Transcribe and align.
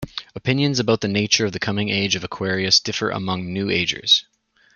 Opinions 0.33 0.79
about 0.79 1.01
the 1.01 1.07
nature 1.07 1.45
of 1.45 1.51
the 1.51 1.59
coming 1.59 1.89
Age 1.89 2.15
of 2.15 2.23
Aquarius 2.23 2.79
differ 2.79 3.11
among 3.11 3.53
New 3.53 3.69
Agers. 3.69 4.25